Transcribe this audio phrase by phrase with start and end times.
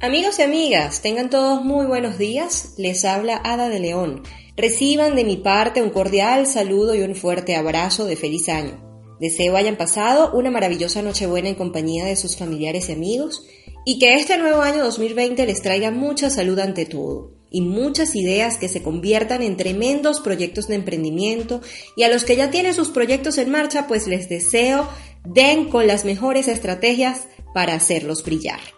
[0.00, 2.74] Amigos y amigas, tengan todos muy buenos días.
[2.76, 4.22] Les habla Ada de León.
[4.54, 8.78] Reciban de mi parte un cordial saludo y un fuerte abrazo de feliz año.
[9.20, 13.46] Deseo hayan pasado una maravillosa Nochebuena en compañía de sus familiares y amigos
[13.86, 18.58] y que este nuevo año 2020 les traiga mucha salud ante todo y muchas ideas
[18.58, 21.62] que se conviertan en tremendos proyectos de emprendimiento
[21.96, 24.86] y a los que ya tienen sus proyectos en marcha pues les deseo
[25.24, 28.75] den con las mejores estrategias para hacerlos brillar.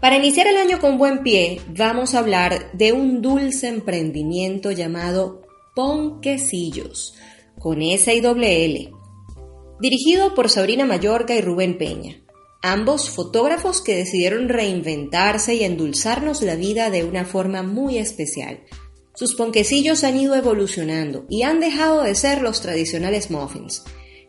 [0.00, 5.42] Para iniciar el año con buen pie, vamos a hablar de un dulce emprendimiento llamado
[5.74, 7.14] Ponquecillos,
[7.58, 8.92] con S y doble L,
[9.80, 12.22] dirigido por Sabrina Mallorca y Rubén Peña,
[12.62, 18.60] ambos fotógrafos que decidieron reinventarse y endulzarnos la vida de una forma muy especial.
[19.14, 23.82] Sus ponquecillos han ido evolucionando y han dejado de ser los tradicionales muffins,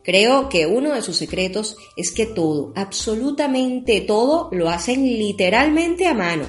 [0.08, 6.14] Creo que uno de sus secretos es que todo, absolutamente todo, lo hacen literalmente a
[6.14, 6.46] mano.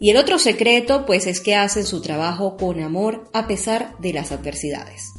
[0.00, 4.14] Y el otro secreto, pues, es que hacen su trabajo con amor a pesar de
[4.14, 5.10] las adversidades.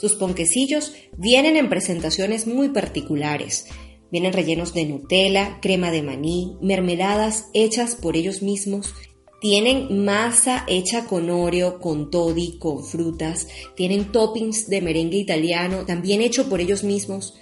[0.00, 3.68] Sus ponquecillos vienen en presentaciones muy particulares.
[4.10, 8.96] Vienen rellenos de Nutella, crema de maní, mermeladas hechas por ellos mismos,
[9.40, 13.48] tienen masa hecha con Oreo, con toddy, con frutas.
[13.74, 17.34] Tienen toppings de merengue italiano, también hecho por ellos mismos.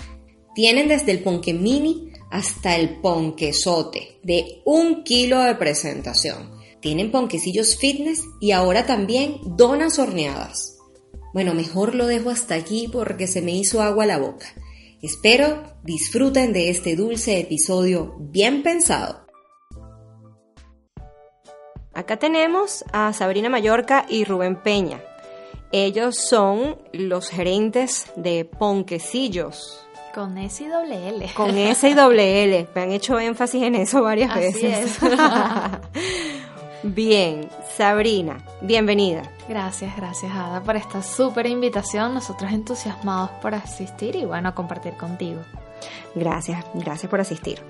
[0.54, 6.50] Tienen desde el ponque mini hasta el ponquesote, de un kilo de presentación.
[6.80, 10.78] Tienen ponquecillos fitness y ahora también donas horneadas.
[11.32, 14.46] Bueno, mejor lo dejo hasta aquí porque se me hizo agua la boca.
[15.00, 19.23] Espero disfruten de este dulce episodio bien pensado.
[21.94, 25.00] Acá tenemos a Sabrina Mallorca y Rubén Peña.
[25.70, 29.80] Ellos son los gerentes de Ponquecillos.
[30.14, 31.30] Con S y doble L.
[31.36, 32.68] Con S y doble L.
[32.74, 34.98] Me han hecho énfasis en eso varias Así veces.
[35.02, 35.10] es.
[36.82, 39.22] Bien, Sabrina, bienvenida.
[39.48, 42.12] Gracias, gracias Ada por esta súper invitación.
[42.12, 45.40] Nosotros entusiasmados por asistir y bueno, compartir contigo.
[46.14, 47.62] Gracias, gracias por asistir.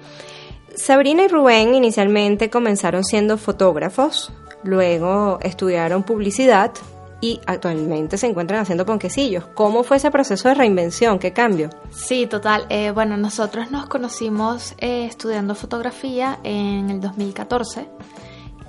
[0.77, 6.73] Sabrina y Rubén inicialmente comenzaron siendo fotógrafos, luego estudiaron publicidad
[7.21, 9.47] y actualmente se encuentran haciendo ponquecillos.
[9.55, 11.19] ¿Cómo fue ese proceso de reinvención?
[11.19, 11.71] ¿Qué cambio?
[11.91, 12.67] Sí, total.
[12.69, 17.87] Eh, bueno, nosotros nos conocimos eh, estudiando fotografía en el 2014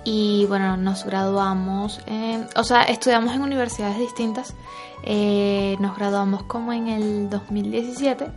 [0.06, 4.54] y bueno, nos graduamos, en- o sea, estudiamos en universidades distintas.
[5.04, 8.28] Eh, nos graduamos como en el 2017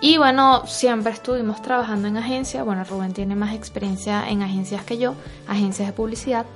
[0.00, 2.64] y bueno, siempre estuvimos trabajando en agencias.
[2.64, 5.14] Bueno, Rubén tiene más experiencia en agencias que yo,
[5.46, 6.46] agencias de publicidad.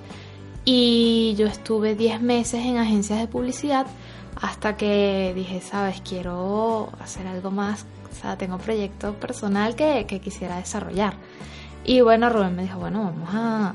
[0.65, 3.87] Y yo estuve 10 meses en agencias de publicidad
[4.41, 7.84] hasta que dije, sabes, quiero hacer algo más.
[8.10, 11.15] O sea, tengo proyecto personal que, que quisiera desarrollar.
[11.84, 13.75] Y bueno, Rubén me dijo, bueno, vamos a...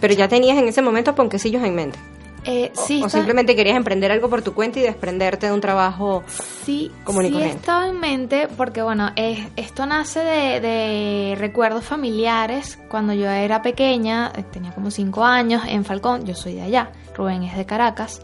[0.00, 1.98] Pero ya tenías en ese momento ponquecillos en mente.
[2.44, 5.52] Eh, O- sí, o, está- simplemente querías emprender algo por tu cuenta y desprenderte de
[5.52, 6.22] un trabajo.
[6.64, 6.90] Sí,
[7.28, 12.78] sí estaba en mente porque bueno, es- esto nace de, de recuerdos familiares.
[12.88, 16.90] Cuando yo era pequeña, eh, tenía como 5 años en Falcón, yo soy de allá,
[17.14, 18.22] Rubén es de Caracas.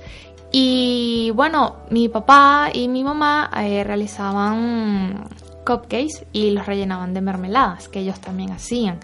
[0.53, 5.29] Y bueno, mi papá y mi mamá eh, realizaban
[5.67, 9.01] cupcakes y los rellenaban de mermeladas, que ellos también hacían.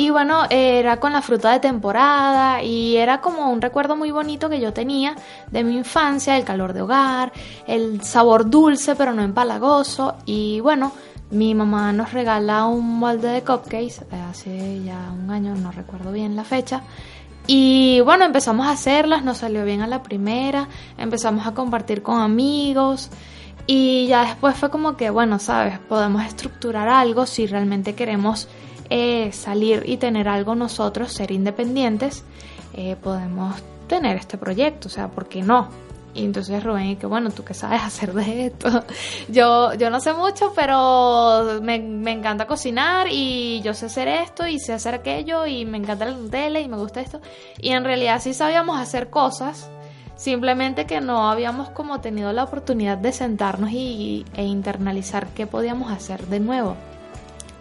[0.00, 4.48] Y bueno, era con la fruta de temporada y era como un recuerdo muy bonito
[4.48, 5.16] que yo tenía
[5.50, 7.32] de mi infancia, el calor de hogar,
[7.66, 10.14] el sabor dulce pero no empalagoso.
[10.24, 10.92] Y bueno,
[11.32, 16.36] mi mamá nos regala un molde de cupcakes hace ya un año, no recuerdo bien
[16.36, 16.82] la fecha.
[17.48, 22.20] Y bueno, empezamos a hacerlas, nos salió bien a la primera, empezamos a compartir con
[22.20, 23.10] amigos.
[23.66, 28.46] Y ya después fue como que, bueno, sabes, podemos estructurar algo si realmente queremos
[28.90, 32.24] eh, salir y tener algo nosotros, ser independientes,
[32.74, 33.56] eh, podemos
[33.86, 35.68] tener este proyecto, o sea, ¿por qué no?
[36.14, 38.84] Y entonces Rubén, y que bueno, ¿tú qué sabes hacer de esto?
[39.28, 44.46] Yo, yo no sé mucho, pero me, me encanta cocinar y yo sé hacer esto
[44.46, 47.20] y sé hacer aquello y me encanta la Nutella y me gusta esto.
[47.60, 49.70] Y en realidad sí sabíamos hacer cosas,
[50.16, 55.92] simplemente que no habíamos como tenido la oportunidad de sentarnos y, e internalizar qué podíamos
[55.92, 56.76] hacer de nuevo.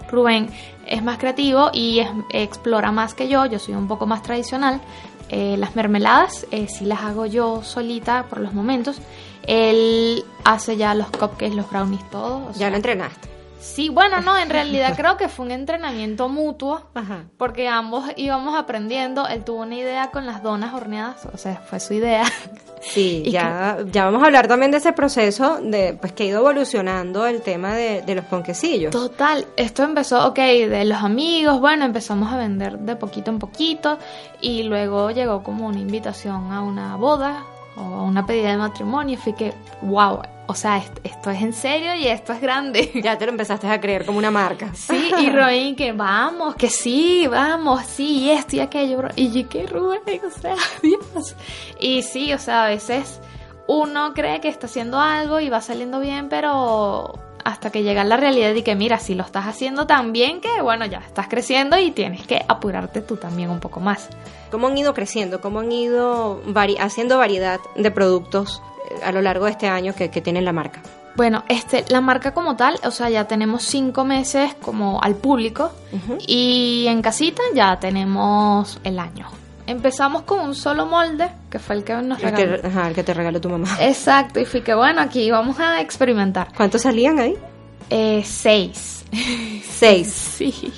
[0.09, 0.49] Rubén
[0.85, 4.81] es más creativo y es- explora más que yo, yo soy un poco más tradicional.
[5.29, 8.99] Eh, las mermeladas eh, sí las hago yo solita por los momentos.
[9.43, 12.37] Él hace ya los cupcakes, los brownies, todo.
[12.47, 13.27] o Ya sea, lo entrenaste.
[13.59, 16.81] Sí, bueno, no, en realidad creo que fue un entrenamiento mutuo.
[16.93, 17.25] Ajá.
[17.37, 19.27] Porque ambos íbamos aprendiendo.
[19.27, 22.25] Él tuvo una idea con las donas horneadas, o sea, fue su idea.
[22.81, 26.25] Sí, Y ya, ya vamos a hablar también de ese proceso de pues que ha
[26.27, 28.91] ido evolucionando el tema de, de los ponquecillos.
[28.91, 33.97] Total, esto empezó, ok, de los amigos, bueno, empezamos a vender de poquito en poquito
[34.41, 37.43] y luego llegó como una invitación a una boda
[37.77, 41.93] o una pedida de matrimonio fui que, wow, o sea, est- esto es en serio
[41.95, 42.91] y esto es grande.
[43.03, 44.69] Ya te lo empezaste a creer como una marca.
[44.73, 49.09] Sí, y Rubén que vamos, que sí, vamos, sí, y esto y aquello, bro.
[49.15, 51.35] Y yo que Rubén, o sea, Dios.
[51.79, 53.19] Y sí, o sea, a veces
[53.67, 58.17] uno cree que está haciendo algo y va saliendo bien, pero hasta que llega la
[58.17, 61.77] realidad y que mira, si lo estás haciendo tan bien que bueno, ya estás creciendo
[61.79, 64.09] y tienes que apurarte tú también un poco más.
[64.51, 65.39] ¿Cómo han ido creciendo?
[65.41, 68.61] ¿Cómo han ido vari- haciendo variedad de productos
[68.91, 70.81] eh, a lo largo de este año que, que tienen la marca?
[71.15, 75.71] Bueno, este, la marca como tal, o sea, ya tenemos cinco meses como al público
[76.27, 79.27] y en casita ya tenemos el año.
[79.67, 82.61] Empezamos con un solo molde, que fue el que nos El regaló.
[82.61, 83.67] que, ajá, el que te regaló tu mamá.
[83.81, 86.47] Exacto, y fui que bueno, aquí vamos a experimentar.
[86.55, 87.35] ¿Cuántos salían ahí?
[87.89, 89.05] Eh, seis.
[89.63, 90.07] Seis.
[90.11, 90.73] Sí,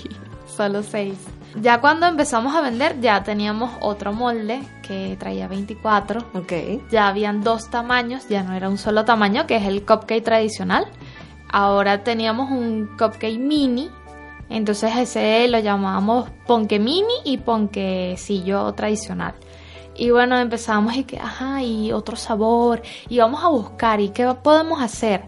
[0.46, 1.16] solo seis.
[1.62, 6.20] Ya cuando empezamos a vender, ya teníamos otro molde que traía 24.
[6.36, 6.54] Ok.
[6.92, 10.86] Ya habían dos tamaños, ya no era un solo tamaño, que es el cupcake tradicional.
[11.52, 13.90] Ahora teníamos un cupcake mini,
[14.50, 19.36] entonces ese lo llamábamos ponque mini y ponquecillo tradicional.
[19.96, 24.34] Y bueno, empezamos y que, ajá, y otro sabor, y vamos a buscar, y qué
[24.42, 25.26] podemos hacer.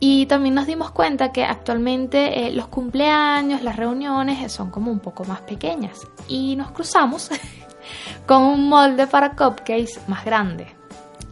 [0.00, 5.00] Y también nos dimos cuenta que actualmente eh, los cumpleaños, las reuniones son como un
[5.00, 6.06] poco más pequeñas.
[6.28, 7.30] Y nos cruzamos
[8.26, 10.75] con un molde para cupcakes más grande.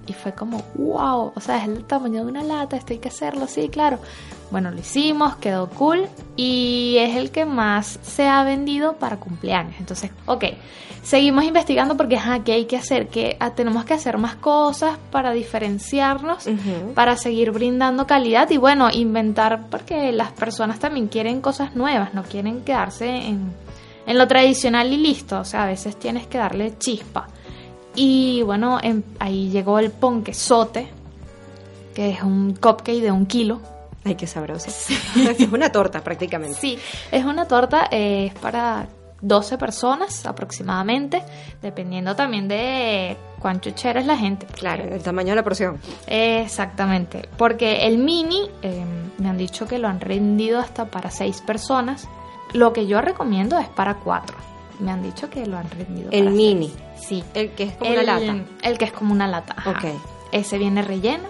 [0.06, 3.08] Y fue como, wow, o sea, es el tamaño de una lata, esto hay que
[3.08, 3.98] hacerlo, sí, claro.
[4.50, 6.06] Bueno, lo hicimos, quedó cool
[6.36, 9.74] y es el que más se ha vendido para cumpleaños.
[9.80, 10.44] Entonces, ok,
[11.02, 13.08] seguimos investigando porque, ajá, ¿qué hay que hacer?
[13.08, 16.46] Que ah, tenemos que hacer más cosas para diferenciarnos,
[16.94, 22.22] para seguir brindando calidad y, bueno, inventar porque las personas también quieren cosas nuevas, no
[22.22, 23.52] quieren quedarse en,
[24.06, 25.40] en lo tradicional y listo.
[25.40, 27.28] O sea, a veces tienes que darle chispa.
[27.94, 30.88] Y bueno, em- ahí llegó el ponquesote,
[31.94, 33.60] que es un cupcake de un kilo.
[34.04, 34.68] Ay, qué sabroso.
[35.16, 36.58] es una torta prácticamente.
[36.60, 36.78] Sí,
[37.10, 38.86] es una torta, eh, es para
[39.20, 41.22] 12 personas aproximadamente,
[41.62, 44.46] dependiendo también de cuán chuchera es la gente.
[44.46, 45.78] Claro, el tamaño de la porción.
[46.06, 48.84] Exactamente, porque el mini eh,
[49.18, 52.06] me han dicho que lo han rendido hasta para 6 personas.
[52.52, 54.36] Lo que yo recomiendo es para 4.
[54.80, 56.08] Me han dicho que lo han rendido.
[56.10, 56.72] El para mini.
[56.96, 57.04] seis.
[57.06, 57.24] Sí.
[57.34, 58.44] El que es como el, una lata.
[58.62, 59.54] El que es como una lata.
[59.56, 59.70] ajá.
[59.70, 59.84] Ok.
[60.32, 61.24] Ese viene relleno,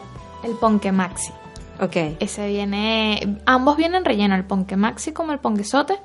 [0.44, 1.32] el ponque maxi.
[1.80, 1.96] Ok.
[2.20, 5.98] Ese viene, ambos vienen relleno, el ponque maxi como el ponquesote.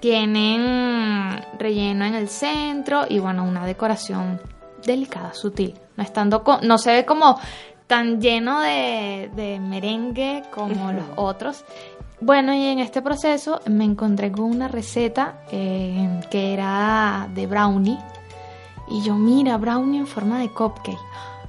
[0.00, 4.40] Tienen relleno en el centro y bueno, una decoración
[4.84, 5.74] delicada, sutil.
[5.96, 7.38] No estando co- no se ve como
[7.86, 11.64] tan lleno de, de merengue como los otros.
[12.20, 17.98] Bueno, y en este proceso me encontré con una receta eh, que era de brownie.
[18.88, 20.98] Y yo, mira, brownie en forma de cupcake.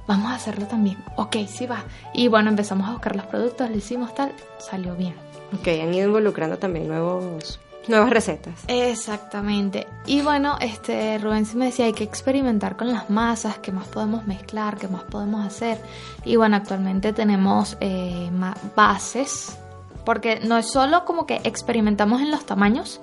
[0.06, 0.96] Vamos a hacerlo también.
[1.16, 1.84] Ok, sí va.
[2.14, 5.14] Y bueno, empezamos a buscar los productos, lo hicimos tal, salió bien.
[5.52, 8.54] Ok, han ido involucrando también nuevos, nuevas recetas.
[8.68, 9.86] Exactamente.
[10.06, 13.86] Y bueno, este Rubén sí me decía hay que experimentar con las masas, qué más
[13.88, 15.78] podemos mezclar, qué más podemos hacer.
[16.24, 18.30] Y bueno, actualmente tenemos eh,
[18.76, 19.58] bases,
[20.06, 23.02] porque no es solo como que experimentamos en los tamaños,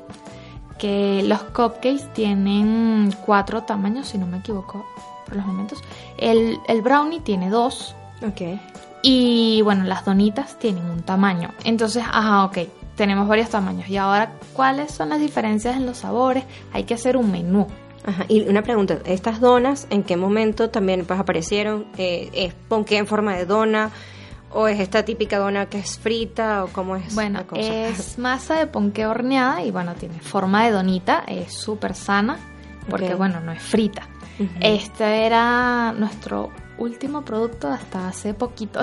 [0.79, 4.85] que los cupcakes tienen cuatro tamaños, si no me equivoco,
[5.25, 5.83] por los momentos.
[6.17, 7.93] El, el brownie tiene dos.
[8.25, 8.59] Ok.
[9.03, 11.51] Y bueno, las donitas tienen un tamaño.
[11.65, 12.59] Entonces, ajá, ok,
[12.95, 13.89] tenemos varios tamaños.
[13.89, 16.45] Y ahora, ¿cuáles son las diferencias en los sabores?
[16.71, 17.67] Hay que hacer un menú.
[18.05, 18.25] Ajá.
[18.29, 21.85] Y una pregunta, ¿estas donas en qué momento también pues aparecieron?
[21.97, 23.91] Eh, ¿Es ponqué en forma de dona?
[24.53, 26.63] ¿O es esta típica dona que es frita?
[26.63, 27.61] ¿O cómo es Bueno, la cosa?
[27.61, 32.37] es masa de ponqué horneada y bueno, tiene forma de donita, es súper sana
[32.89, 34.07] porque bueno, no es frita.
[34.39, 34.49] Ujú.
[34.59, 38.81] Este era nuestro último producto hasta hace poquito.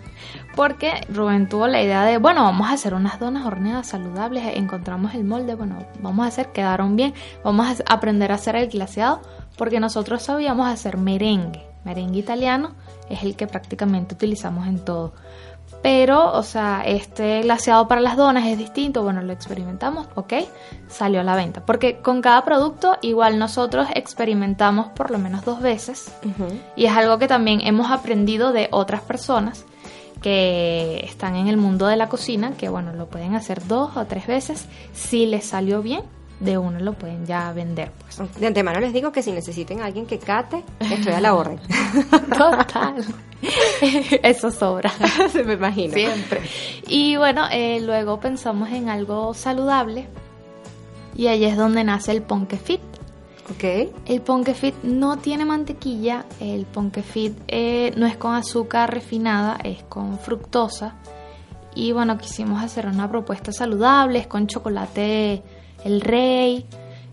[0.56, 5.14] Porque Rubén tuvo la idea de, bueno, vamos a hacer unas donas horneadas saludables, encontramos
[5.14, 7.14] el molde, bueno, vamos a hacer, quedaron bien,
[7.44, 9.22] vamos a aprender a hacer el glaseado,
[9.56, 11.66] porque nosotros sabíamos hacer merengue.
[11.84, 12.74] Merengue italiano
[13.08, 15.14] es el que prácticamente utilizamos en todo.
[15.82, 20.34] Pero, o sea, este glaseado para las donas es distinto, bueno, lo experimentamos, ok,
[20.88, 21.64] salió a la venta.
[21.64, 26.12] Porque con cada producto igual nosotros experimentamos por lo menos dos veces
[26.76, 29.64] y es algo que también hemos aprendido de otras personas
[30.20, 34.04] que están en el mundo de la cocina, que bueno, lo pueden hacer dos o
[34.06, 34.66] tres veces.
[34.92, 36.02] Si les salió bien,
[36.40, 37.90] de uno lo pueden ya vender.
[37.92, 38.20] Pues.
[38.38, 41.58] De antemano les digo que si necesiten a alguien que cate, estoy a la orden.
[42.38, 43.04] Total.
[44.22, 44.90] Eso sobra.
[45.30, 45.94] Se me imagino.
[45.94, 46.42] Siempre.
[46.86, 50.06] Y bueno, eh, luego pensamos en algo saludable
[51.16, 52.80] y ahí es donde nace el Ponke Fit.
[53.50, 53.90] Ok.
[54.06, 59.58] El Ponke Fit no tiene mantequilla, el Ponke Fit eh, no es con azúcar refinada,
[59.64, 60.96] es con fructosa.
[61.74, 65.42] Y bueno, quisimos hacer una propuesta saludable, es con chocolate
[65.84, 66.66] el rey,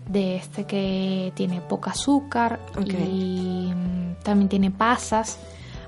[0.08, 5.38] de este que tiene poca azúcar y mm, también tiene pasas.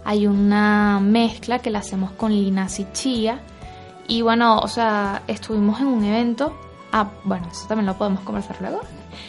[0.05, 3.41] Hay una mezcla que la hacemos con linas y chía.
[4.07, 6.57] Y bueno, o sea, estuvimos en un evento.
[6.93, 8.81] Ah, bueno, eso también lo podemos conversar luego.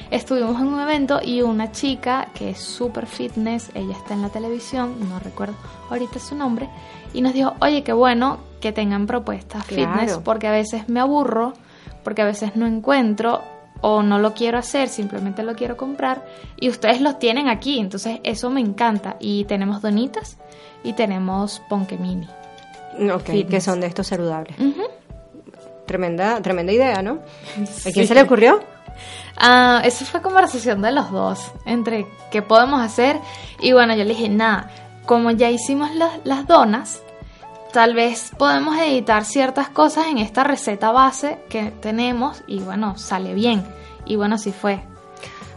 [0.09, 4.29] Estuvimos en un evento y una chica que es súper fitness, ella está en la
[4.29, 5.55] televisión, no recuerdo
[5.89, 6.69] ahorita su nombre,
[7.13, 11.53] y nos dijo, oye, qué bueno que tengan propuestas fitness, porque a veces me aburro
[12.09, 13.43] porque a veces no encuentro
[13.81, 16.25] o no lo quiero hacer, simplemente lo quiero comprar
[16.59, 20.37] y ustedes los tienen aquí, entonces eso me encanta y tenemos donitas
[20.83, 22.27] y tenemos ponque mini.
[23.13, 24.55] Ok, que son de estos saludables.
[25.85, 27.19] Tremenda, tremenda idea, ¿no?
[27.85, 28.59] ¿A quién se le ocurrió?
[29.37, 33.17] Ah, eso fue conversación de los dos, entre qué podemos hacer
[33.61, 34.69] y bueno, yo le dije, nada,
[35.05, 37.01] como ya hicimos las, las donas,
[37.71, 43.33] tal vez podemos editar ciertas cosas en esta receta base que tenemos y bueno, sale
[43.33, 43.63] bien.
[44.05, 44.81] Y bueno, sí fue.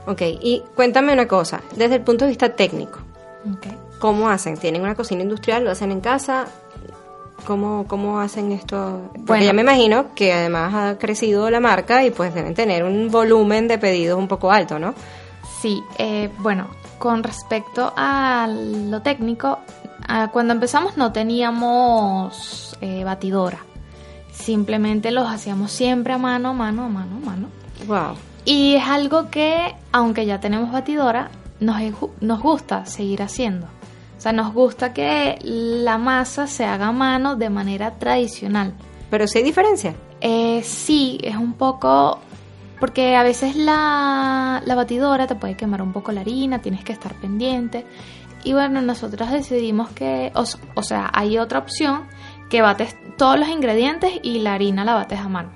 [0.07, 3.01] Ok, y cuéntame una cosa, desde el punto de vista técnico.
[3.99, 4.57] ¿Cómo hacen?
[4.57, 5.65] ¿Tienen una cocina industrial?
[5.65, 6.47] ¿Lo hacen en casa?
[7.47, 9.01] ¿Cómo, cómo hacen esto?
[9.13, 12.85] Porque bueno, ya me imagino que además ha crecido la marca y pues deben tener
[12.85, 14.95] un volumen de pedidos un poco alto, ¿no?
[15.61, 19.59] Sí, eh, bueno, con respecto a lo técnico,
[20.33, 23.59] cuando empezamos no teníamos eh, batidora.
[24.33, 27.49] Simplemente los hacíamos siempre a mano, mano, mano, mano.
[27.87, 28.17] Wow.
[28.45, 31.31] Y es algo que, aunque ya tenemos batidora,
[31.61, 31.81] nos,
[32.21, 33.67] nos gusta seguir haciendo.
[33.67, 38.73] O sea, nos gusta que la masa se haga a mano de manera tradicional.
[39.11, 39.95] ¿Pero si hay diferencia?
[40.21, 42.21] Eh, sí, es un poco...
[42.81, 46.93] Porque a veces la, la batidora te puede quemar un poco la harina, tienes que
[46.93, 47.87] estar pendiente.
[48.45, 52.09] Y bueno, nosotros decidimos que, o, sea, hay otra opción
[52.51, 55.53] que bates todos los ingredientes y la harina la bates a mano.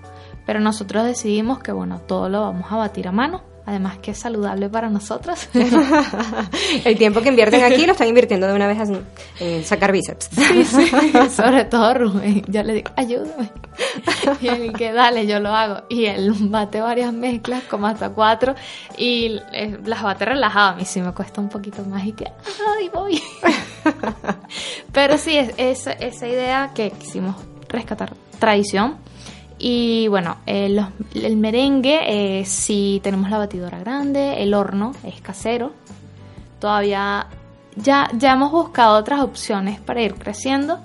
[0.47, 4.19] Pero nosotros decidimos que, bueno, todo lo vamos a batir a mano Además que es
[4.19, 5.49] saludable para nosotros.
[6.85, 8.79] el tiempo que invierten aquí lo están invirtiendo de una vez
[9.41, 10.31] en, sacar bíceps.
[10.31, 10.89] Sí, sí,
[11.31, 12.45] sobre todo Rubén.
[12.47, 13.51] Yo le digo, ayúdame.
[14.41, 15.83] Y él que dale, yo lo hago.
[15.89, 18.55] Y él bate varias mezclas, como hasta cuatro,
[18.97, 20.75] y eh, las bate relajado.
[20.75, 23.21] A mí sí me cuesta un poquito más y que, ay, voy.
[24.93, 27.35] Pero sí, es, esa idea que quisimos
[27.69, 28.97] rescatar, tradición
[29.59, 30.85] y bueno, el,
[31.37, 35.73] merengue, eh, si tenemos la batidora grande, el horno es casero.
[36.61, 37.27] Todavía
[37.75, 40.81] ya, ya hemos buscado otras opciones para ir creciendo,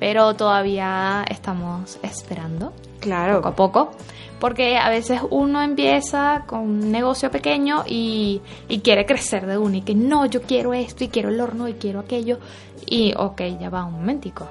[0.00, 2.72] pero todavía estamos esperando.
[3.00, 3.36] Claro.
[3.36, 3.90] Poco a poco.
[4.40, 9.76] Porque a veces uno empieza con un negocio pequeño y, y quiere crecer de uno
[9.76, 12.38] y que no, yo quiero esto y quiero el horno y quiero aquello.
[12.86, 14.46] Y ok, ya va un momentico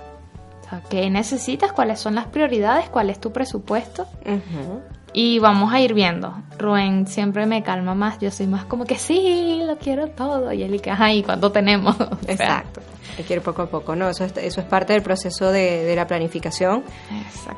[0.89, 1.71] ¿qué necesitas?
[1.71, 2.89] ¿Cuáles son las prioridades?
[2.89, 4.07] ¿Cuál es tu presupuesto?
[5.13, 6.35] Y vamos a ir viendo.
[6.57, 8.19] Rubén siempre me calma más.
[8.19, 10.51] Yo soy más como que sí, lo quiero todo.
[10.53, 11.95] Y él y que, ay, ¿cuánto tenemos?
[12.27, 12.81] Exacto.
[13.17, 14.09] Hay que ir poco a poco, ¿no?
[14.09, 16.83] Eso es, eso es parte del proceso de, la planificación.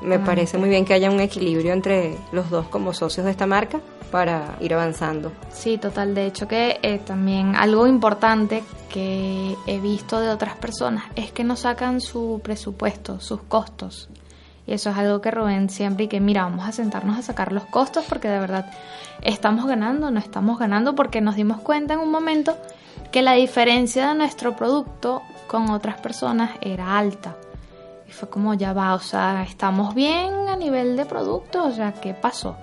[0.02, 3.46] Me parece muy bien que haya un equilibrio entre los dos como socios de esta
[3.46, 5.32] marca para ir avanzando.
[5.52, 6.16] Sí, total.
[6.16, 11.44] De hecho que eh, también algo importante que he visto de otras personas es que
[11.44, 14.10] no sacan su presupuesto, sus costos.
[14.66, 17.52] Y eso es algo que Rubén siempre y que mira, vamos a sentarnos a sacar
[17.52, 18.72] los costos porque de verdad
[19.22, 22.56] estamos ganando, no estamos ganando porque nos dimos cuenta en un momento
[23.12, 27.36] que la diferencia de nuestro producto con otras personas era alta.
[28.08, 31.94] Y fue como ya va, o sea, estamos bien a nivel de producto, o sea,
[31.94, 32.56] ¿qué pasó?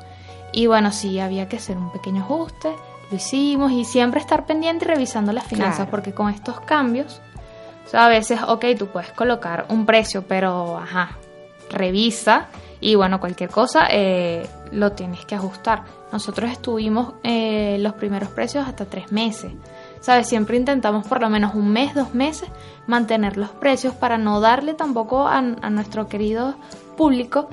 [0.52, 2.74] Y bueno, sí, había que hacer un pequeño ajuste,
[3.10, 7.20] lo hicimos y siempre estar pendiente y revisando las finanzas, porque con estos cambios,
[7.86, 11.16] o sea, a veces, ok, tú puedes colocar un precio, pero, ajá,
[11.70, 12.48] revisa
[12.80, 15.84] y bueno, cualquier cosa eh, lo tienes que ajustar.
[16.12, 19.52] Nosotros estuvimos eh, los primeros precios hasta tres meses.
[20.00, 20.28] ¿Sabes?
[20.28, 22.48] Siempre intentamos por lo menos un mes, dos meses
[22.86, 26.54] mantener los precios para no darle tampoco a, a nuestro querido
[26.96, 27.48] público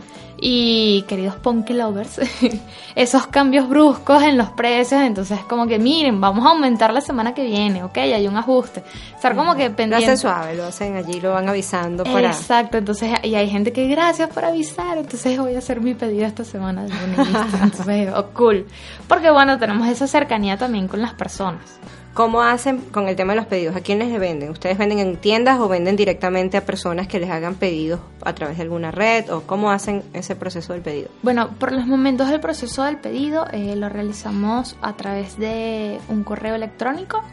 [0.45, 2.19] y queridos Punky Lovers,
[2.95, 7.33] esos cambios bruscos en los precios, entonces como que miren, vamos a aumentar la semana
[7.33, 8.83] que viene, ok, hay un ajuste.
[9.15, 10.05] Estar como que pendiente.
[10.05, 12.27] Lo hacen suave, lo hacen allí, lo van avisando para...
[12.27, 16.25] Exacto, entonces, y hay gente que gracias por avisar, entonces voy a hacer mi pedido
[16.25, 16.87] esta semana
[17.63, 18.67] entonces, oh, cool.
[19.07, 21.79] Porque bueno, tenemos esa cercanía también con las personas.
[22.13, 23.75] ¿Cómo hacen con el tema de los pedidos?
[23.75, 24.51] ¿A quiénes les venden?
[24.51, 28.57] ¿Ustedes venden en tiendas o venden directamente a personas que les hagan pedidos a través
[28.57, 29.31] de alguna red?
[29.31, 31.09] ¿O cómo hacen ese proceso del pedido?
[31.23, 36.23] Bueno, por los momentos del proceso del pedido eh, lo realizamos a través de un
[36.23, 37.23] correo electrónico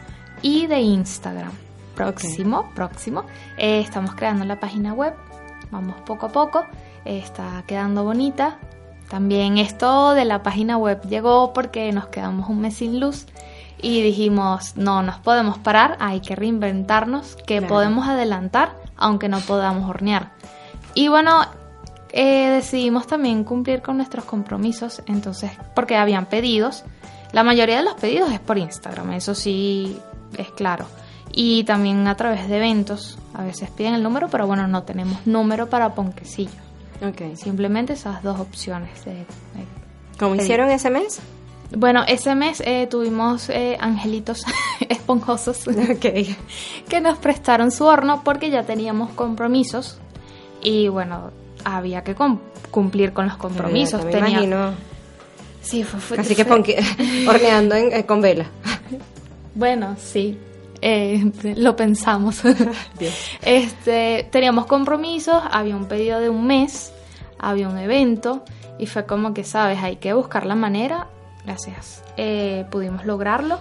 [0.41, 1.53] y de Instagram.
[1.95, 3.27] Próximo, próximo.
[3.59, 5.13] Eh, estamos creando la página web.
[5.71, 6.65] Vamos poco a poco.
[7.05, 8.57] Eh, está quedando bonita.
[9.11, 13.27] También esto de la página web llegó porque nos quedamos un mes sin luz
[13.83, 19.89] y dijimos, no nos podemos parar, hay que reinventarnos, que podemos adelantar aunque no podamos
[19.89, 20.33] hornear.
[20.95, 21.41] Y bueno,
[22.13, 26.85] eh, decidimos también cumplir con nuestros compromisos, entonces, porque habían pedidos,
[27.33, 29.99] la mayoría de los pedidos es por Instagram, eso sí
[30.37, 30.87] es claro.
[31.33, 35.27] Y también a través de eventos, a veces piden el número, pero bueno, no tenemos
[35.27, 36.51] número para Ponquecillo.
[37.03, 37.37] Ok.
[37.37, 39.05] Simplemente esas dos opciones.
[39.05, 39.25] De,
[40.19, 41.21] ¿Cómo hicieron ese mes?
[41.77, 44.45] Bueno, ese mes eh, tuvimos eh, angelitos
[44.89, 45.65] esponjosos
[46.01, 49.99] que nos prestaron su horno porque ya teníamos compromisos
[50.63, 51.31] y bueno,
[51.65, 52.17] había que
[52.71, 54.05] cumplir con los compromisos.
[54.05, 54.73] Me imagino.
[55.63, 56.43] Sí, fue, Así que
[57.29, 58.47] horneando eh, con vela.
[59.55, 60.39] Bueno, sí.
[61.55, 62.43] lo pensamos.
[63.43, 66.93] este, teníamos compromisos, había un pedido de un mes,
[67.39, 68.43] había un evento
[68.79, 71.07] y fue como que, sabes, hay que buscar la manera
[71.45, 72.03] Gracias.
[72.17, 73.59] Eh, pudimos lograrlo.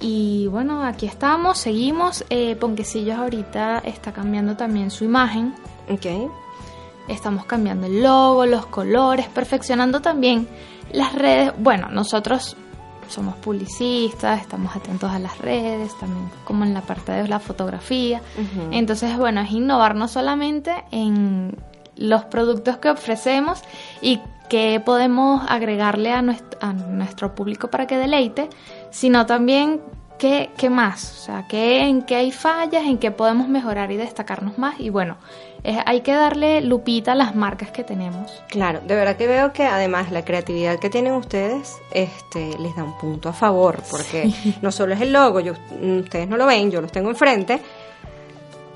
[0.00, 2.24] Y bueno, aquí estamos, seguimos.
[2.30, 5.54] Eh, Ponquecillos ahorita está cambiando también su imagen.
[5.90, 6.30] Ok.
[7.08, 10.48] Estamos cambiando el logo, los colores, perfeccionando también
[10.92, 11.52] las redes.
[11.58, 12.56] Bueno, nosotros
[13.08, 18.22] somos publicistas, estamos atentos a las redes, también como en la parte de la fotografía.
[18.70, 21.56] Entonces, bueno, es innovar no solamente en
[21.96, 23.62] los productos que ofrecemos
[24.00, 28.50] y qué podemos agregarle a nuestro, a nuestro público para que deleite,
[28.90, 29.80] sino también
[30.18, 33.96] qué, qué más, o sea, qué, en qué hay fallas, en qué podemos mejorar y
[33.96, 34.78] destacarnos más.
[34.80, 35.16] Y bueno,
[35.86, 38.42] hay que darle lupita a las marcas que tenemos.
[38.48, 42.82] Claro, de verdad que veo que además la creatividad que tienen ustedes este, les da
[42.82, 44.32] un punto a favor, porque
[44.62, 47.62] no solo es el logo, yo, ustedes no lo ven, yo los tengo enfrente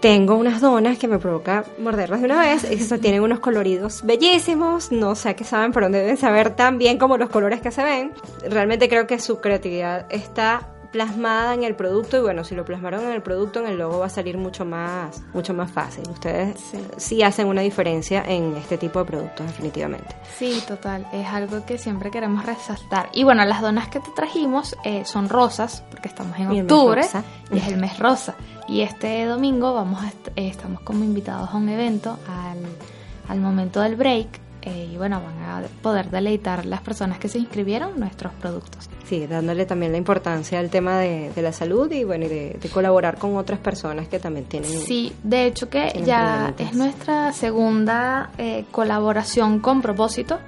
[0.04, 2.64] tengo unas donas que me provoca morderlas de una vez.
[2.64, 4.92] Eso tienen unos coloridos bellísimos.
[4.92, 8.12] No sé qué saben, pero deben saber tan bien como los colores que se ven.
[8.46, 13.02] Realmente creo que su creatividad está plasmada en el producto y bueno, si lo plasmaron
[13.02, 16.08] en el producto, en el logo va a salir mucho más, mucho más fácil.
[16.08, 17.20] Ustedes sí.
[17.20, 20.14] hacen una diferencia en este tipo de productos, definitivamente.
[20.38, 23.08] Sí, total, es algo que siempre queremos resaltar.
[23.12, 27.02] Y bueno, las donas que te trajimos eh, son rosas, porque estamos en octubre
[27.50, 28.36] y es el mes rosa.
[28.68, 32.58] Y este domingo vamos a eh, estamos como invitados a un evento al,
[33.28, 34.28] al momento del break
[34.66, 38.88] eh, y bueno, van a poder deleitar las personas que se inscribieron nuestros productos.
[39.04, 43.18] Sí, dándole también la importancia al tema de, la salud y bueno, y de, colaborar
[43.18, 44.70] con otras personas que también tienen.
[44.70, 50.38] Sí, de hecho que ya es nuestra segunda eh, colaboración con propósito.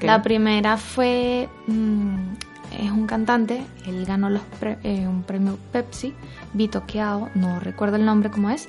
[0.00, 2.34] La primera fue mm,
[2.80, 4.42] es un cantante, él ganó los
[4.82, 6.14] eh, un premio Pepsi,
[6.52, 8.68] Vito Quiao, no recuerdo el nombre cómo es,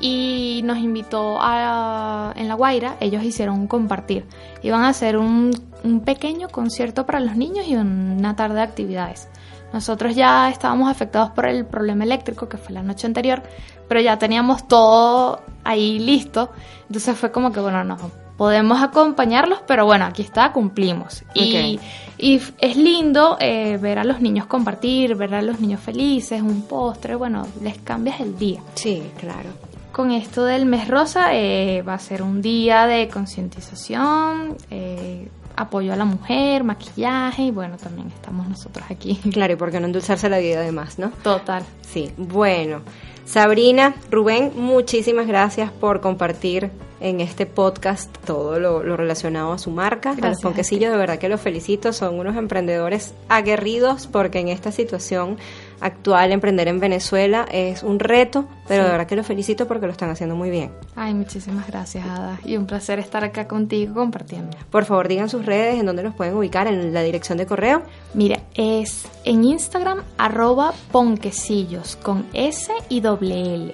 [0.00, 4.26] y nos invitó a, en La Guaira, ellos hicieron un compartir,
[4.62, 5.50] iban a hacer un,
[5.84, 9.28] un pequeño concierto para los niños y una tarde de actividades.
[9.72, 13.42] Nosotros ya estábamos afectados por el problema eléctrico que fue la noche anterior,
[13.86, 16.50] pero ya teníamos todo ahí listo,
[16.86, 17.98] entonces fue como que bueno, no,
[18.38, 21.24] podemos acompañarlos, pero bueno, aquí está, cumplimos.
[21.34, 21.78] Y,
[22.16, 26.62] y, es lindo eh, ver a los niños compartir, ver a los niños felices, un
[26.62, 28.62] postre, bueno, les cambias el día.
[28.74, 29.50] Sí, claro.
[29.90, 35.92] Con esto del mes rosa eh, va a ser un día de concientización, eh, apoyo
[35.92, 39.16] a la mujer, maquillaje y bueno, también estamos nosotros aquí.
[39.32, 41.10] Claro, y por qué no endulzarse la vida además, ¿no?
[41.24, 41.64] Total.
[41.82, 42.82] Sí, bueno.
[43.28, 50.14] Sabrina, Rubén, muchísimas gracias por compartir en este podcast todo lo, relacionado a su marca.
[50.14, 55.36] Gracias, Los de verdad que los felicito, son unos emprendedores aguerridos porque en esta situación
[55.80, 59.92] actual, emprender en Venezuela es un reto, pero de verdad que lo felicito porque lo
[59.92, 60.70] están haciendo muy bien.
[60.96, 62.40] Ay, muchísimas gracias, Ada.
[62.44, 64.56] Y un placer estar acá contigo compartiendo.
[64.70, 67.82] Por favor, digan sus redes, en dónde nos pueden ubicar, en la dirección de correo.
[68.14, 73.72] Mira, es en Instagram arroba ponquecillos con S y doble L.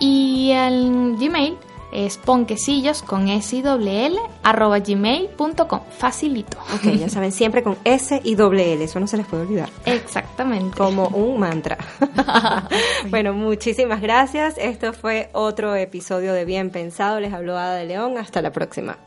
[0.00, 1.56] Y en Gmail
[1.94, 5.80] es ponquecillos con S y doble L arroba gmail.com.
[5.96, 6.58] Facilito.
[6.74, 9.70] Ok, ya saben, siempre con S y doble L, eso no se les puede olvidar.
[9.86, 10.76] Exactamente.
[10.76, 11.78] Como un mantra.
[13.10, 14.56] bueno, muchísimas gracias.
[14.58, 17.20] Esto fue otro episodio de Bien Pensado.
[17.20, 18.18] Les habló Ada de León.
[18.18, 18.98] Hasta la próxima.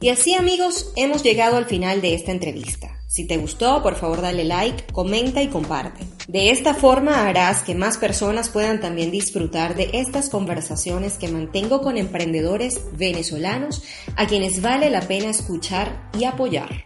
[0.00, 2.99] Y así amigos, hemos llegado al final de esta entrevista.
[3.10, 6.06] Si te gustó, por favor dale like, comenta y comparte.
[6.28, 11.80] De esta forma harás que más personas puedan también disfrutar de estas conversaciones que mantengo
[11.80, 13.82] con emprendedores venezolanos
[14.14, 16.84] a quienes vale la pena escuchar y apoyar.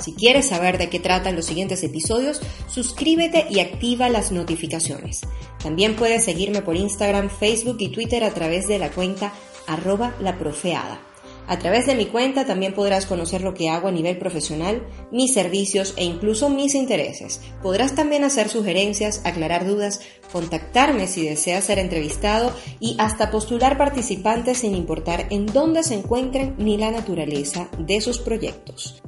[0.00, 5.20] Si quieres saber de qué tratan los siguientes episodios, suscríbete y activa las notificaciones.
[5.62, 9.34] También puedes seguirme por Instagram, Facebook y Twitter a través de la cuenta
[9.66, 11.02] arroba la profeada.
[11.46, 15.34] A través de mi cuenta también podrás conocer lo que hago a nivel profesional, mis
[15.34, 17.40] servicios e incluso mis intereses.
[17.62, 20.00] Podrás también hacer sugerencias, aclarar dudas,
[20.32, 26.54] contactarme si deseas ser entrevistado y hasta postular participantes sin importar en dónde se encuentren
[26.56, 29.02] ni la naturaleza de sus proyectos.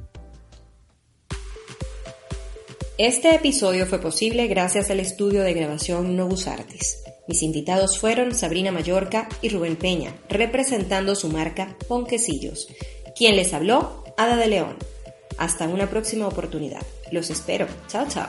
[2.98, 7.05] Este episodio fue posible gracias al estudio de grabación Novus Artis.
[7.28, 12.68] Mis invitados fueron Sabrina Mallorca y Rubén Peña, representando su marca Ponquecillos.
[13.16, 14.76] Quien les habló, Ada de León.
[15.38, 16.82] Hasta una próxima oportunidad.
[17.10, 17.66] Los espero.
[17.88, 18.28] Chao, chao.